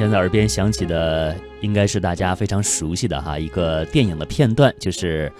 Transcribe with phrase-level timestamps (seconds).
[0.00, 5.30] 现在耳边响起的应该是大家非常熟悉的哈一个电影的片段，就是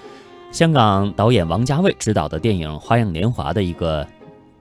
[0.53, 4.07] 香港导演王家卫执导的电影《花样年华》的一个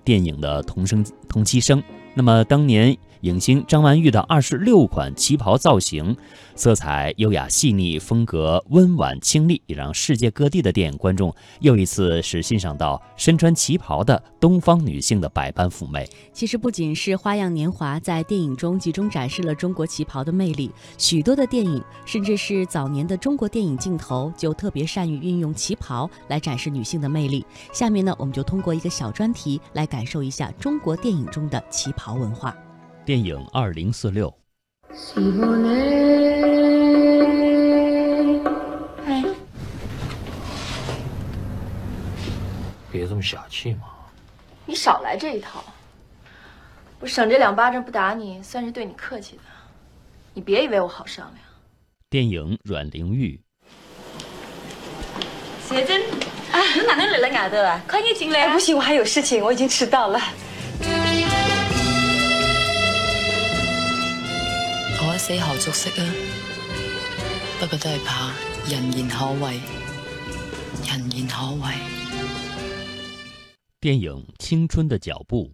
[0.06, 1.84] 电影的同声同期声。
[2.14, 2.98] 那么当年。
[3.22, 6.16] 影星张曼玉的二十六款旗袍造型，
[6.56, 16.08] 色彩优雅细腻，风格温婉清丽，也让世界各地的电影观众又一次是欣赏到身穿旗袍的东方女性的百般妩媚。
[16.32, 27.46] 其实不仅是《花样年华》在电影中集中展示了中国旗袍的魅力，许多的电影，甚至是早年的中国电影镜头，就特别善于运用旗袍来展示女性的魅力。
[27.74, 32.56] 下面呢，我们就通过一个小专题来感受一下中国电影中的旗袍文化。
[33.10, 34.32] 电影二零四六。
[39.04, 39.26] 哎，
[42.92, 43.88] 别这么小气嘛！
[44.68, 45.64] 你少来这一套。
[47.00, 49.42] 我省这两巴掌不打你，算是对你客气的。
[50.36, 51.38] 你别以为我好商量。
[52.12, 53.42] 电影阮玲玉。
[55.68, 55.98] 姐姐，
[56.52, 57.82] 啊，你哪能来了外头啊？
[57.90, 58.54] 快点进来！
[58.54, 60.22] 不行，我还有事情，我已经迟到了。
[65.20, 66.14] 死后足色啊，
[67.60, 68.32] 不过都系怕
[68.70, 69.60] 人言可畏，
[70.88, 71.74] 人言可畏。
[73.82, 75.52] 电影《青春的脚步》，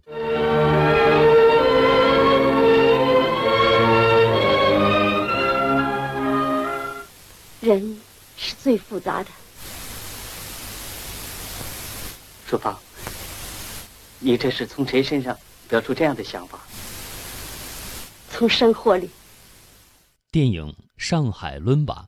[7.60, 8.00] 人
[8.38, 9.30] 是最复杂的。
[12.48, 12.78] 淑芳，
[14.20, 15.36] 你这是从谁身上
[15.68, 16.60] 得出这样的想法？
[18.30, 19.10] 从生活里。
[20.36, 20.66] 电影
[20.98, 22.06] 《上海伦巴》。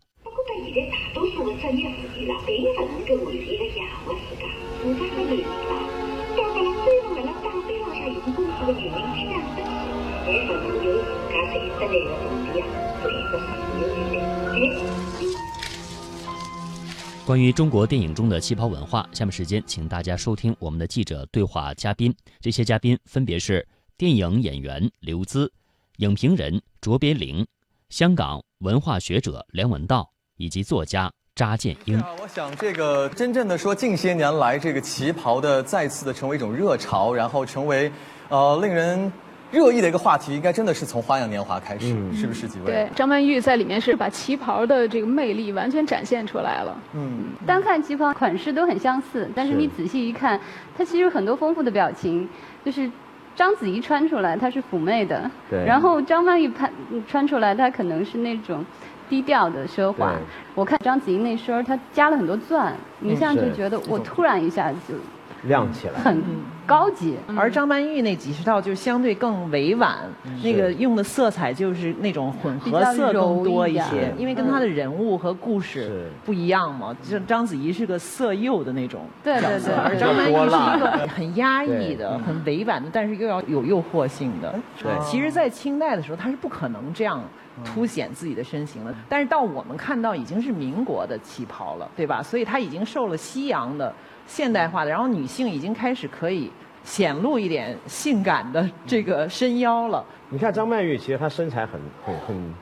[17.24, 22.14] 关于中国电影中的旗袍文化，下面时间请大家收听我们的记者对话嘉宾。
[22.42, 23.66] 这些嘉宾分别是
[23.96, 25.48] 电影演员刘孜、
[25.96, 27.42] 影评人卓别林。
[27.90, 30.06] 香港文化学者梁文道
[30.36, 31.98] 以及作家查建英。
[32.20, 37.90] 我想，这个真正的说，近些年来，这个旗袍的再次的成为一种热潮，然后成为
[38.28, 39.10] 呃令人
[39.50, 42.66] 热议的一个话题，应该真的是从《花样年华》开始，是不是几位？
[42.66, 46.78] 对，张曼玉在里面是把旗袍的这个魅力完全展现出来了。
[46.92, 50.38] 嗯，单看旗袍款式都很相似，但是你仔细一看，
[50.76, 52.28] 它其实有很多丰富的表情，
[52.62, 52.90] 就是。
[53.38, 55.16] 章子怡穿出来，她是妩媚的；
[55.64, 56.72] 然后张曼玉穿
[57.06, 58.66] 穿出来，她可能是那种
[59.08, 60.12] 低调的奢华。
[60.56, 64.96] 我看章子怡那身儿，她加了很多钻，你现在就觉得我突然一下就。
[65.44, 66.20] 亮起来，很
[66.68, 67.16] 高级。
[67.36, 69.98] 而张曼玉那几十套就相对更委婉，
[70.44, 76.94] 那个用的色彩就是那种混合色更多一些，因为跟她的人物和故事不一样嘛。
[77.02, 84.54] 就章子怡是个色诱的那种对对对，而张曼玉是一个很压抑的、很委婉的，但是又要有诱惑性的。
[84.82, 87.22] 对，其实，在清代的时候，她是不可能这样
[87.64, 88.94] 凸显自己的身形的。
[89.08, 92.22] 但是到我们看到已经是民国的旗袍了，对吧？
[92.22, 93.92] 所以她已经受了西洋的。
[94.28, 96.52] 现代化的，然后女性已经开始可以
[96.84, 100.04] 显露一点性感的这个身腰了。
[100.28, 102.54] 你看张曼玉，其实她身材很很很，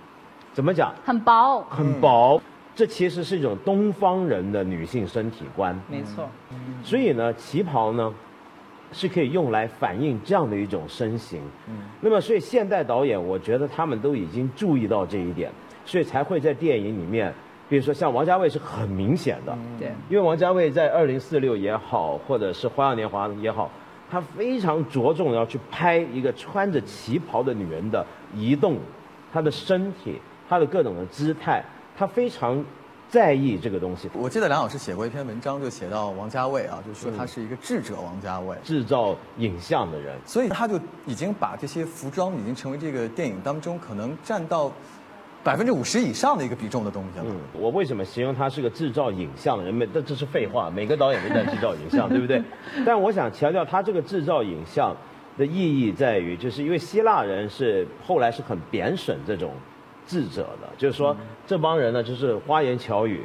[0.54, 0.94] 怎么讲？
[1.04, 1.60] 很薄。
[1.68, 2.40] 很薄，
[2.74, 5.78] 这其实是一种东方人的女性身体观。
[5.90, 6.30] 没错。
[6.84, 8.14] 所以呢，旗袍呢，
[8.92, 11.42] 是可以用来反映这样的一种身形。
[11.68, 11.74] 嗯。
[12.00, 15.50] 那么，所以现代导演，我觉得他们都已经注意到这一点，
[15.84, 17.34] 所以才会在电影里面。
[17.68, 23.68] 比如说像王家卫是很明显的，对，因为王家卫在《二零四六》也好，或者是《花样年华》也好，
[24.08, 28.78] 他非常着重要去拍一个穿着旗袍的女人的移动，
[29.32, 31.64] 她的身体，她的各种的姿态，
[31.96, 32.64] 他非常
[33.08, 34.08] 在意这个东西。
[34.14, 44.70] 我记得梁老师写过一篇文章，就写到王家卫啊，就说他是一个智者王家卫，制造影像的人，所以他就已经把这些服装已经成为这个电影当中可能占到。
[45.46, 47.24] 百分之五十以上的一个比重的东西了。
[47.28, 49.72] 嗯，我为什么形容他是个制造影像的人？
[49.72, 50.68] 没，这这是废话。
[50.68, 52.42] 每个导演都在制造影像， 对不对？
[52.84, 54.92] 但我想强调，他这个制造影像
[55.38, 59.52] 的意义在于，就是因为希腊人是后来是很贬损这种
[60.04, 61.16] 智者的，就是说
[61.46, 63.20] 这帮人呢，就是花言巧语，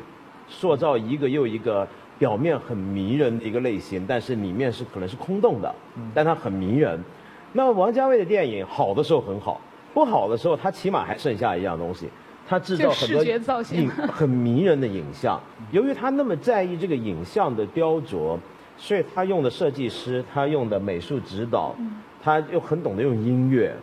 [0.48, 1.88] 塑造一个又一个
[2.20, 5.74] 表面很迷人的一个类型，但是里面是可能是空洞的，
[6.14, 7.04] 但他很迷人。
[7.52, 9.60] 那么王家卫的电影好的时候很好。
[9.94, 12.10] 不好的时候，他起码还剩下一样东西，
[12.48, 15.40] 他制造很多影 很迷人的影像。
[15.72, 18.38] 由于他那么在意这个影像的雕琢，
[18.78, 21.76] 所以他用的设计师，他用的美术指导，
[22.24, 23.76] 他又很懂得用音乐，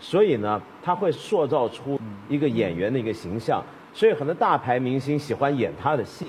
[0.00, 1.98] 所以呢，他会塑造出
[2.28, 3.62] 一个演员的一个形象。
[3.92, 6.26] 所以很多大牌明星喜欢演他的戏，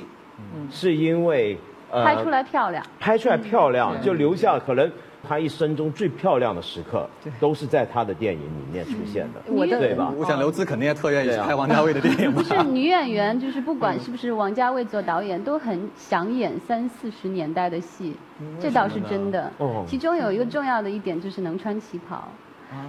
[0.70, 1.58] 是因为
[1.90, 4.92] 呃拍出来漂亮，拍出来漂亮就留下可能。
[5.28, 10.14] 他一生中最漂亮的时刻，都是在他的电影里面出现的，我的对吧？
[10.16, 12.42] 我想刘孜肯定也特愿意去拍王家卫的电影不。
[12.46, 18.16] 是女演员，就是不管是不是王家卫做导演，都很想演三四十年代的戏，
[18.60, 19.52] 这倒是真的。
[19.88, 22.28] 其中有一个重要的一点就是能穿旗袍，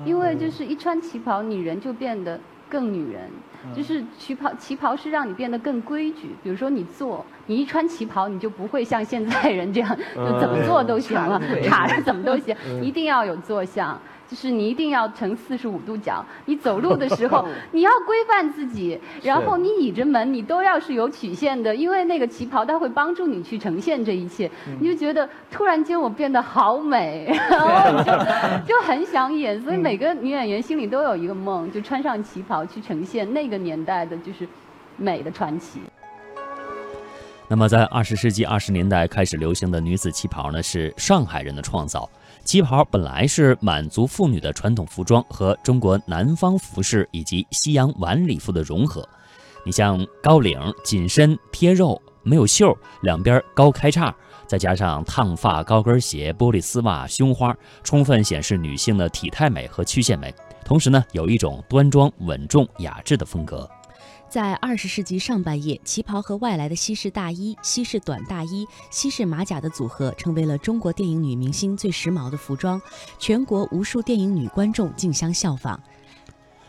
[0.05, 2.39] 因为就是一穿旗袍，女人就变得。
[2.69, 3.31] 更女人，
[3.75, 6.31] 就是旗袍，旗袍是让你变得更规矩。
[6.43, 13.99] 比如说你坐，你一穿旗袍，你就不会像现在人这样，就怎么做都行了， 插着怎么都行，一定要有坐相。
[14.28, 24.50] 就是你一定要呈四十五度角，你走路的时候 你要规范自己，然后你倚着门，你都要是有曲线的，因为那个旗袍它会帮助你去呈现这一切。
[24.81, 28.12] 你就觉得突然间我变得好美， 然后就
[28.75, 29.61] 就很想演。
[29.62, 34.49] 所以每个女演员心里都有一个梦，就穿上旗袍去呈现那个年代的就是
[34.96, 35.81] 美的传奇。
[37.49, 42.08] 那么在二十世纪二十年代开始流行的女子旗袍呢，是上海人的创造。
[42.46, 49.06] 旗袍本来是满族妇女的传统服装和中国南方服饰以及西洋晚礼服的融合。
[49.64, 52.72] 你像高领、紧身、贴肉、没有袖，
[53.02, 54.14] 两边高开叉，
[54.46, 57.52] 再加上烫发、高跟鞋、玻璃丝袜、胸花，
[57.82, 60.32] 充分显示女性的体态美和曲线美。
[60.64, 63.69] 同时呢，有一种端庄、稳重、雅致的风格。
[64.28, 72.81] 在二十世纪上半叶，旗袍和外来的西式大衣、西式短大衣、西式马甲的组合，成为了中国电影女明星最时髦的服装，
[73.19, 75.81] 全国无数电影女观众竞相效仿。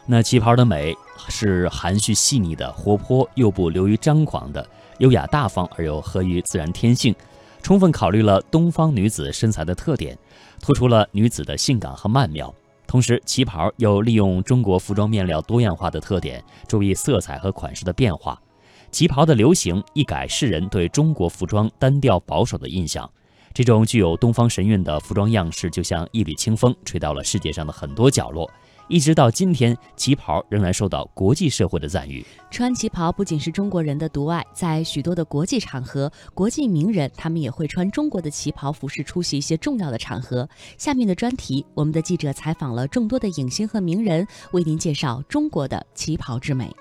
[0.06, 0.96] 那旗袍的美
[1.28, 4.66] 是含蓄细腻的、活泼又不流于张狂的、
[5.00, 7.14] 优雅大方而又合于自然天性，
[7.62, 10.18] 充分考虑了东方女子身材的特点，
[10.62, 12.54] 突出了女子的性感和曼妙。
[12.88, 18.42] 同时，旗袍又利用中国服装面料多样化的特点，注意色彩和款式的变化。
[18.90, 23.08] 旗袍的流行一改世人对中国服装单调保守的印象。
[23.54, 28.50] 这种具有东方神韵的服装样式，就像一缕清风，吹到了世界上的很多角落。
[28.90, 32.26] 一直到今天，旗袍仍然受到国际社会的赞誉。
[32.50, 40.48] 穿旗袍不仅是中国人的独爱，在许多的国际场合，国际名人他们也会穿中国的旗袍服饰出席一些重要的场合。
[40.78, 46.74] 下面的专题，我们的记者采访了众多的影星和名人，为您介绍中国的旗袍之美。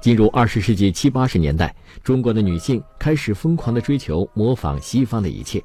[0.00, 1.74] 进入二十世纪七八十年代，
[2.04, 5.60] 中国的女性开始疯狂地追求模仿西方的一切，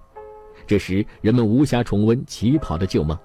[0.65, 3.15] 这时人们无暇重温旗袍的旧梦，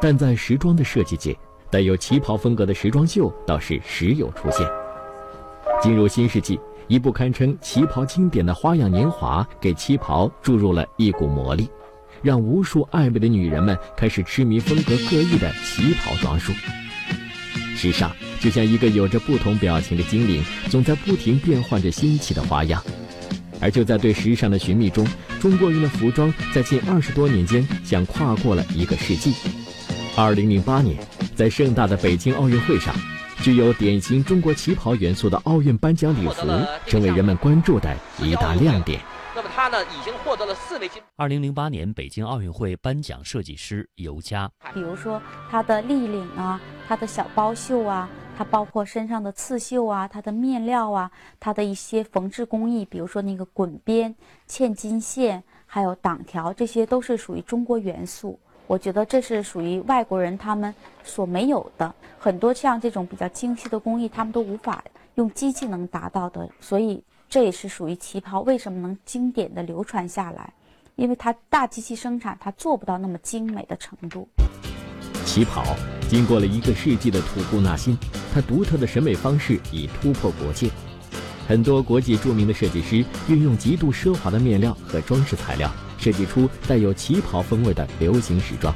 [0.00, 1.38] 但在时装的设计界。
[1.72, 4.68] 带有旗袍风格的时装秀倒是时有出现。
[5.82, 11.66] 进入新世纪，一部堪称旗袍经典的《花样年华》给旗袍注入了一股魔力，
[12.20, 16.52] 让无数爱美的女人们开始痴迷风格各异的旗袍装束。
[17.74, 22.80] 时尚就像一个有着不同表情的精灵，总在不停变换着新奇的花样。
[23.60, 25.06] 而就在对时尚的寻觅中，
[25.40, 29.32] 中国人的服装在近二十多年间像跨过了一个世纪。
[30.14, 30.98] 二零零八年。
[31.42, 32.94] 在盛大的北京奥运会上，
[33.38, 36.46] 具有典型中国旗袍元素的奥运颁奖礼服
[36.86, 39.00] 成为人们关注的一大亮点。
[39.34, 41.02] 那么他呢，已经获得了四枚金。
[41.16, 45.20] 二零零八年北京奥运会颁奖设计师尤佳，比如说
[45.50, 48.08] 它的立领啊，它的小包袖啊，
[48.38, 54.14] 它包括身上的刺绣啊，它的面料啊，它的一些缝制工艺，比如说那个滚边、
[54.48, 58.38] 嵌金线，还有挡条，这些都是属于中国元素。
[58.66, 64.82] 我觉得这是属于外国人他们所没有的，很多像这种比较精细的工艺，他们都无法
[65.16, 66.48] 用机器能达到的。
[66.60, 70.52] 所以这也是属于旗袍为什么能经典的流传下来，
[70.96, 74.26] 因为它大机器生产，它做不到那么精美的程度。
[75.24, 75.62] 旗袍
[76.08, 77.96] 经过了一个世纪的吐故纳新，
[78.32, 80.70] 它独特的审美方式已突破国界。
[81.46, 85.70] 很多国际著名的设计师运用极度奢华的面料和装饰材料。
[86.02, 88.74] 设计出带有旗袍风味的流行时装，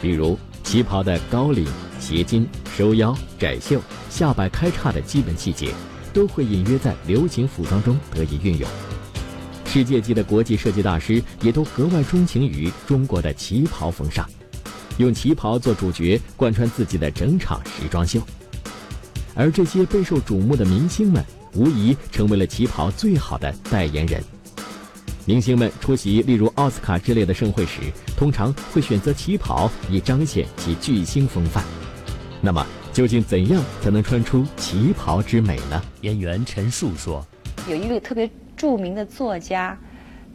[0.00, 1.66] 比如旗袍的高领、
[1.98, 5.74] 斜襟、收腰、窄袖、下摆开叉的基本细节，
[6.12, 8.70] 都会隐约在流行服装中得以运用。
[9.66, 14.24] 世界级的国际设计大师也都格外钟情于中国的旗袍风尚，
[14.98, 18.22] 用旗袍做主角，贯穿自己的整场时装秀。
[19.34, 24.22] 而这些备受瞩目的明星们，无疑成为了旗袍最好的代言人。
[25.24, 27.80] 明星们出席例如奥斯卡之类的盛会时，
[28.16, 31.62] 通常会选择旗袍以彰显其巨星风范。
[32.40, 35.80] 那么，究竟怎样才能穿出旗袍之美呢？
[36.00, 37.24] 演员陈数说
[37.70, 39.78] ：“有一位特别著名的作家，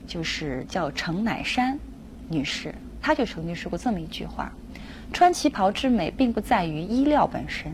[0.08, 1.78] 就是叫程乃珊
[2.30, 4.50] 女士，她就曾经说过这么一句话：
[5.12, 7.74] 穿旗袍之美，并不在于衣料本身，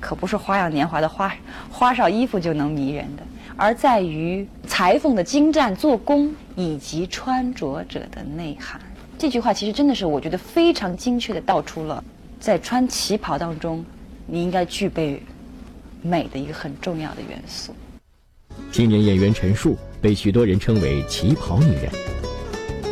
[0.00, 1.32] 可不是花样年华的花
[1.70, 3.22] 花哨衣服就能迷人的，
[3.56, 8.80] 而在于裁缝的精湛做工以及穿着者的内涵。
[9.18, 12.04] 这句话其实真的是我觉得非常精确的道出了，
[12.38, 13.84] 在穿旗袍当中，
[14.26, 15.22] 你应该具备
[16.02, 17.74] 美的一个很重要的元素。
[18.70, 21.90] 青年演员陈数被许多人称为“旗袍女人”。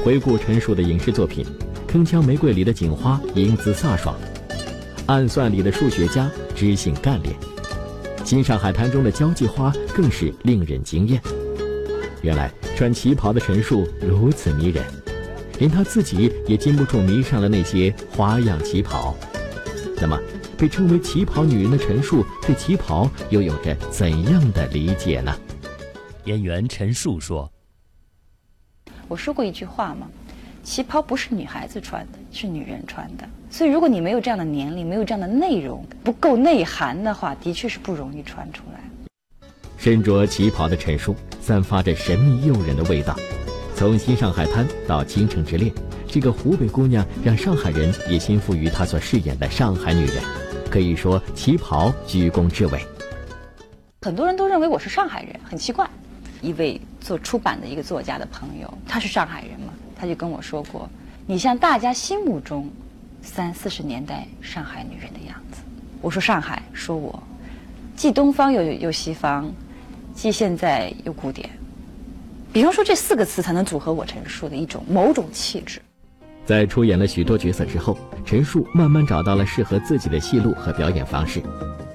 [0.03, 1.47] 回顾陈数的影视作品，
[1.91, 4.15] 《铿锵玫瑰》里的警花英姿飒爽，
[5.07, 7.35] 《暗算》里的数学家知性干练，
[8.25, 11.21] 《新上海滩》中的交际花更是令人惊艳。
[12.23, 14.85] 原来穿旗袍的陈数如此迷人。
[15.61, 19.15] 连他自己也禁不住迷上了那些花样旗袍。
[19.99, 20.19] 那么，
[20.59, 25.33] 被称为旗袍女人的陈数对旗袍又有着怎样的理解呢？
[26.25, 27.49] 演员陈数说
[29.07, 30.09] ：“我说过一句话嘛，
[30.65, 33.29] 旗袍不是女孩子穿的，是女人穿的。
[33.51, 38.81] 所以，如果你没有这样的年龄，没有这样的内容，不够内涵的话，的确是不容易穿出来。”
[39.77, 43.15] 身着旗袍的陈数，散发着神秘诱人的味道。
[43.77, 45.71] 从新上海滩到倾城之恋，
[46.09, 50.23] 这个湖北姑娘让上海人也心服于她所饰演的上海女人，
[50.71, 52.81] 可以说旗袍居功至伟。
[54.01, 55.87] 很多人都认为我是上海人，很奇怪。
[56.41, 59.64] 一位做出版的一个作家的朋友，他是上海人嘛，
[59.97, 60.89] 他就跟我说过
[61.27, 62.71] ：“你像大家心目中
[63.23, 65.63] 三四十年代上海女人的样子。”
[66.01, 67.23] 我说：“上海，说我
[67.97, 69.51] 既东方又又西方，
[70.15, 71.49] 既现在又古典。”
[72.53, 75.81] 比方说，这四个词才能组合我陈述的一种某种气质。
[76.47, 81.43] 在出演了许多角色之后，陈述慢慢找到了适合自己的戏路和表演方式。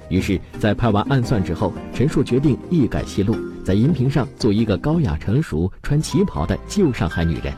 [0.10, 7.54] 于是，在拍完《暗算》之后，陈述决定一改戏路，在荧屏上做一个高雅成熟、穿旗袍的旧上海女人。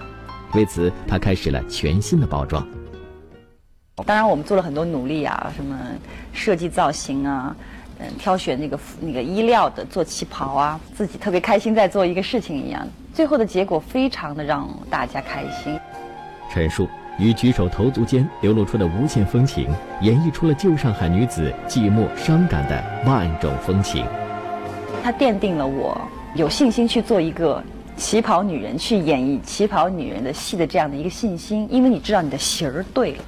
[0.53, 2.65] 为此，他开始了全新的包装。
[4.05, 5.77] 当然，我们做了很多努力啊，什么
[6.33, 7.55] 设计造型啊。
[7.57, 15.79] 嗯挑选那个那个衣料的做旗袍啊，自己特别开心在做一个事情一样，最后的结果非常的让大家开心。
[16.49, 16.87] 陈述
[17.19, 19.69] 与举手投足间流露出的无限风情，
[20.01, 24.03] 演绎出了旧上海女子寂寞伤感的万种风情。
[25.03, 25.95] 它奠定了我
[26.33, 27.63] 有信心去做一个
[27.97, 33.23] 旗袍女人，去演绎旗袍女人的戏的这样的一个信心，因为你知道你的型儿对了。